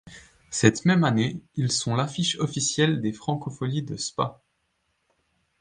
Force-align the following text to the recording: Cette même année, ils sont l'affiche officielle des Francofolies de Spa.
Cette 0.49 0.83
même 0.85 1.03
année, 1.03 1.39
ils 1.57 1.71
sont 1.71 1.93
l'affiche 1.95 2.35
officielle 2.39 3.01
des 3.01 3.13
Francofolies 3.13 3.83
de 3.83 3.97
Spa. 3.97 4.41